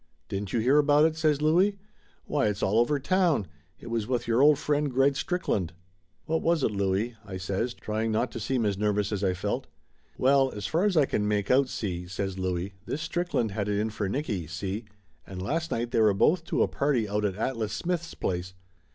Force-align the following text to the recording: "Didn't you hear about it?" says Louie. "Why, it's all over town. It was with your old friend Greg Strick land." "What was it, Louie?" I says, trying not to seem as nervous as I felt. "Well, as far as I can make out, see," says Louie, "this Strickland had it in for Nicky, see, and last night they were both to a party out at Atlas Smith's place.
"Didn't 0.29 0.51
you 0.51 0.59
hear 0.61 0.79
about 0.79 1.05
it?" 1.05 1.15
says 1.15 1.43
Louie. 1.43 1.77
"Why, 2.25 2.47
it's 2.47 2.63
all 2.63 2.79
over 2.79 2.99
town. 2.99 3.45
It 3.79 3.85
was 3.91 4.07
with 4.07 4.27
your 4.27 4.41
old 4.41 4.57
friend 4.57 4.89
Greg 4.91 5.15
Strick 5.15 5.47
land." 5.47 5.73
"What 6.25 6.41
was 6.41 6.63
it, 6.63 6.71
Louie?" 6.71 7.17
I 7.23 7.37
says, 7.37 7.75
trying 7.75 8.11
not 8.11 8.31
to 8.31 8.39
seem 8.39 8.65
as 8.65 8.79
nervous 8.79 9.11
as 9.11 9.23
I 9.23 9.35
felt. 9.35 9.67
"Well, 10.17 10.51
as 10.53 10.65
far 10.65 10.85
as 10.85 10.97
I 10.97 11.05
can 11.05 11.27
make 11.27 11.51
out, 11.51 11.69
see," 11.69 12.07
says 12.07 12.39
Louie, 12.39 12.73
"this 12.87 13.03
Strickland 13.03 13.51
had 13.51 13.69
it 13.69 13.79
in 13.79 13.91
for 13.91 14.09
Nicky, 14.09 14.47
see, 14.47 14.85
and 15.27 15.39
last 15.39 15.69
night 15.69 15.91
they 15.91 15.99
were 16.01 16.15
both 16.15 16.45
to 16.45 16.63
a 16.63 16.67
party 16.67 17.07
out 17.07 17.23
at 17.23 17.35
Atlas 17.35 17.71
Smith's 17.71 18.15
place. 18.15 18.55